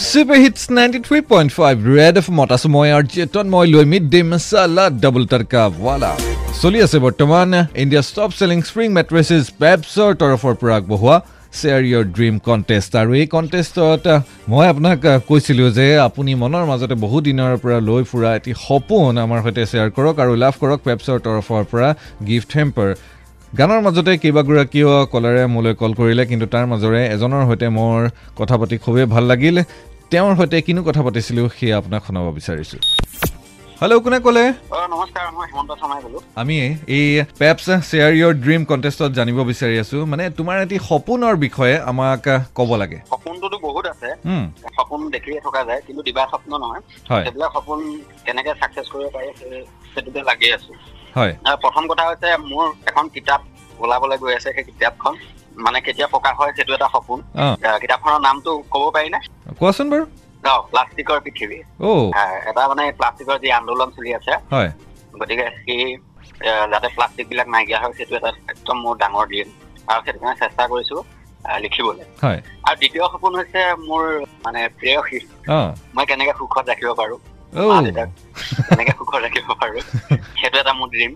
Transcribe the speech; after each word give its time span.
Super 0.00 0.38
hits 0.40 0.62
ninety 0.76 0.98
three 1.06 1.18
point 1.30 1.50
five 1.54 1.76
Red 1.88 2.18
F 2.20 2.28
মত 2.36 2.50
আছো 2.56 2.68
মই 2.74 2.88
আৰু 2.96 3.06
চেতন 3.14 3.46
মই 3.54 3.66
লৈ 3.72 3.84
mid 3.92 4.04
day 4.12 4.20
masala 4.28 4.84
double 5.02 5.24
tadka 5.32 5.62
wala 5.78 6.12
চলি 6.60 6.78
আছে 6.86 6.98
বৰ্তমান 7.06 7.48
India 7.82 8.02
top 8.16 8.30
selling 8.38 8.58
spring 8.68 8.88
mattresses 8.96 9.44
পেপছৰ 9.60 10.10
তৰফৰ 10.22 10.54
পৰা 10.60 10.74
আগবঢ়োৱা 10.78 11.16
শ্বেয়াৰ 11.58 11.82
ইয়ৰ 11.90 12.04
ড্ৰিম 12.16 12.34
কণ্টেষ্ট 12.46 12.90
আৰু 13.02 13.10
এই 13.20 13.26
কণ্টেষ্টত 13.34 14.06
মই 14.50 14.66
আপোনাক 14.72 14.98
কৈছিলোঁ 15.28 15.70
যে 15.78 15.86
আপুনি 16.08 16.30
মনৰ 16.42 16.64
মাজতে 16.70 16.94
বহু 17.04 17.18
দিনৰ 17.26 17.52
পৰা 17.62 17.78
লৈ 17.88 18.02
ফুৰা 18.10 18.30
এটি 18.38 18.52
সপোন 18.64 19.12
আমাৰ 19.24 19.38
সৈতে 19.44 19.62
শ্বেয়াৰ 19.70 19.90
কৰক 19.96 20.16
আৰু 20.24 20.32
লাভ 20.42 20.54
কৰক 20.62 20.80
পেপছৰ 20.86 21.18
তৰফৰ 21.26 21.62
পৰা 21.72 21.88
গিফ্ট 22.28 22.50
হেম্পাৰ 22.58 22.90
গানৰ 23.52 23.80
মাজতে 23.82 24.12
কেইবাগৰাকীও 24.22 24.90
কলাৰে 25.12 25.42
মোলৈ 25.52 25.72
কল 25.78 25.92
কৰিলে 25.98 26.24
কিন্তু 26.30 26.46
তাৰ 26.50 26.66
মাজৰে 26.72 27.00
এজনৰ 27.14 27.42
সৈতে 27.48 27.68
মোৰ 27.76 28.04
কথা 28.38 28.56
পাতি 28.60 28.76
খুবেই 28.84 29.06
ভাল 29.14 29.24
লাগিল 29.30 29.56
তেওঁৰ 30.10 30.32
সৈতে 30.36 30.58
কিনো 30.66 30.80
কথা 30.82 31.02
পাতিছিলোঁ 31.06 31.48
সেয়া 31.58 31.76
আপোনাক 31.78 32.02
শুনাব 32.06 32.26
বিচাৰিছোঁ। 32.38 32.80
হেল্ল' 33.80 34.00
কোনে 34.00 34.18
ক'লে? 34.20 34.44
আমি 36.42 36.56
এই 36.96 37.06
পেপছ 37.38 37.66
শ্বেয়াৰ 37.88 38.12
ইয়ৰ 38.18 38.32
ড্ৰিম 38.44 38.62
কণ্টেষ্টত 38.64 39.10
জানিব 39.18 39.38
বিচাৰি 39.50 39.76
আছোঁ। 39.78 40.00
মানে 40.06 40.24
তোমাৰ 40.30 40.56
এটি 40.62 40.76
সপোনৰ 40.88 41.34
বিষয়ে 41.46 41.74
আমাক 41.90 42.22
ক'ব 42.54 42.70
লাগে। 42.76 42.98
সপোনটোতো 43.10 43.56
বহুত 43.58 43.84
আছে। 43.86 44.08
সপোন 44.76 45.00
দেখিয়ে 45.10 45.40
থকা 45.40 45.60
যায় 45.64 45.80
কিন্তু 45.86 46.02
দিবা 46.02 46.22
স্বপ্ন 46.26 46.50
নহয়। 46.58 46.82
হয়। 47.10 47.24
সেইবিলাক 47.24 47.50
সপোন 47.52 47.78
কেনেকে 48.26 48.50
চাকচেছ 48.60 48.86
কৰিব 48.92 49.08
পাৰি 49.14 49.28
সেই- 49.38 49.66
সেইটোতে 49.92 50.20
লাগি 50.22 50.48
আছো। 50.52 50.72
হয়। 51.16 51.32
প্ৰথম 51.62 51.82
কথা 51.90 52.04
হৈছে 52.08 52.28
মোৰ 52.50 52.66
এখন 52.86 53.04
কিতাপ 53.08 53.40
ওলাবলৈ 53.78 54.16
গৈ 54.18 54.32
আছে 54.34 54.50
সেই 54.52 54.64
কিতাপখন। 54.64 55.14
মানে 55.64 55.78
কেতিয়া 55.80 56.06
প্ৰকাশ 56.06 56.34
হয় 56.40 56.52
সেইটো 56.56 56.72
এটা 56.74 56.88
সপোন। 56.92 57.18
কিতাপখনৰ 57.82 58.20
নামটো 58.28 58.50
ক'ব 58.70 58.84
পাৰিনে? 58.94 59.18
কোৱাচোন 59.60 59.86
বাৰু? 59.92 60.04
প্লাষ্টিকৰ 60.72 61.18
পৃথিৱী। 61.24 61.58
এটা 62.50 62.62
মানে 62.72 62.84
প্লাষ্টিকৰ 62.98 63.36
যি 63.42 63.48
আন্দোলন 63.58 63.88
চলি 63.96 64.10
আছে 64.18 64.32
হয়। 64.52 64.70
গতিকে 65.20 65.46
সেই 65.64 65.82
যাতে 66.72 66.88
প্লাষ্টিক 66.96 67.26
বিলাক 67.30 67.48
নাইকিয়া 67.54 67.78
হয় 67.82 67.92
সেইটো 67.98 68.12
এটা 68.20 68.30
একদম 68.52 68.76
মোৰ 68.84 68.94
ডাঙৰ 69.02 69.26
দিন। 69.32 69.46
আৰু 69.90 70.00
সেইটো 70.04 70.18
কাৰণে 70.22 70.36
চেষ্টা 70.42 70.62
কৰিছো 70.72 70.96
লিখিবলৈ। 71.64 72.06
হয়। 72.22 72.38
আৰু 72.68 72.76
দ্বিতীয় 72.80 73.04
সপোন 73.12 73.32
হৈছে 73.38 73.60
মোৰ 73.88 74.04
মানে 74.44 74.60
প্ৰেয়সী 74.78 75.18
অঁ। 75.56 75.68
মই 75.96 76.04
কেনেকে 76.10 76.32
সুখত 76.40 76.64
ৰাখিব 76.70 76.90
পাৰো? 77.00 77.16
কেনেকে 78.68 78.92
সুখত 78.98 79.20
ৰাখিব 79.24 79.46
পাৰো? 79.60 79.78
সেইটো 80.40 80.56
এটা 80.62 80.72
মোৰ 80.80 80.88
ড্ৰিম। 80.94 81.12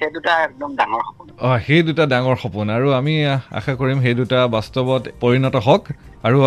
সেই 0.00 0.10
দুটা 0.16 0.32
একদম 0.46 0.70
ডাঙৰ 0.80 1.02
সপোন। 1.08 1.21
সেই 1.66 1.82
দুটা 1.86 2.04
ডাঙৰ 2.12 2.36
সপোন। 2.42 2.66
আৰু 2.76 2.88
আমি 2.98 3.14
আশা 3.58 3.72
কৰিম 3.80 3.98
সেই 4.04 4.14
দুটা 4.20 4.38
বাস্তৱত 4.56 5.02
পৰিণত 5.22 5.56
হওক। 5.66 5.82
আৰু 6.26 6.38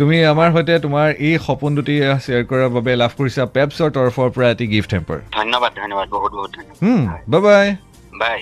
তুমি 0.00 0.16
আমাৰ 0.32 0.48
সৈতে 0.54 0.74
তোমাৰ 0.86 1.08
এই 1.28 1.34
সপোন 1.46 1.70
দুটি 1.78 1.94
শ্বেয়াৰ 2.24 2.44
কৰাৰ 2.50 2.70
বাবে 2.76 2.92
লাভ 3.02 3.12
কৰিছা 3.18 3.42
পেপছৰ 3.54 3.88
তৰফৰ 3.96 4.28
পৰা 4.34 4.46
এটি 4.54 4.66
গিফ্ট 4.74 4.90
হেম্পাৰ। 4.96 5.18
ধন্যবাদ 5.38 5.70
ধন্যবাদ 5.80 6.06
বহুত 6.14 6.32
বহুত 6.38 6.50
ধন্যবাদ। 6.56 7.22
Bye 7.32 7.40
bye 7.46 7.66
bye. 8.20 8.40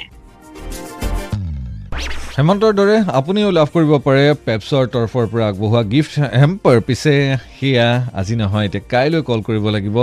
হেমন্তৰ 2.37 2.73
দৰে 2.79 2.97
আপুনিও 3.21 3.49
লাভ 3.59 3.69
কৰিব 3.75 3.93
পাৰে 4.07 4.25
পেপছৰ 4.47 4.85
তৰফৰ 4.95 5.25
পৰা 5.33 5.45
আগবঢ়োৱা 5.51 5.83
গিফ্ট 5.93 6.13
হেম্পাৰ। 6.41 6.77
পিছে 6.89 7.15
সেয়া 7.57 7.89
আজি 8.21 8.35
নহয় 8.41 8.65
এতিয়া 8.69 8.85
কাইলৈ 8.93 9.21
কল 9.29 9.41
কৰিব 9.49 9.65
লাগিব। 9.77 9.97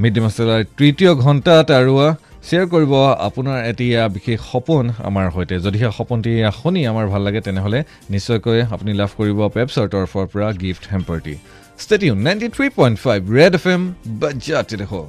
মিড 0.00 0.12
ডে 0.14 0.20
মচলাৰ 0.24 0.60
তৃতীয় 0.78 1.12
ঘণ্টাত 1.24 1.68
আৰু 1.80 1.94
শ্বেয়াৰ 2.42 2.66
কৰিব 2.68 2.92
আপোনাৰ 3.26 3.58
আহ, 3.96 4.08
বিশেষ 4.16 4.38
সপোন 4.46 4.84
আমাৰ 5.08 5.26
সৈতে। 5.34 5.54
যদিহে 5.66 5.88
সপোনটি 5.98 6.32
শুনি 6.58 6.80
আমাৰ 6.92 7.06
ভাল 7.12 7.22
লাগে 7.26 7.40
তেনেহ'লে 7.46 7.80
নিশ্চয়কৈ 8.10 8.58
আপুনি 8.74 8.92
লাভ 9.00 9.10
কৰিব 9.18 9.38
পেপছৰ 9.56 9.86
তৰফৰ 9.94 10.24
পৰা 10.32 10.48
gift 10.62 10.84
হেম্পাৰটি 10.92 11.34
stadium 11.78 12.18
ninety 12.26 12.48
three 12.56 12.66
point 12.78 12.96
five 13.04 13.20
Red 13.38 13.52
F 13.58 13.64
M 13.74 13.82
বাজাতে 14.20 14.74
দেখোঁ 14.82 15.04